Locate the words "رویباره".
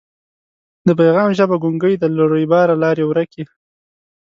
2.31-2.75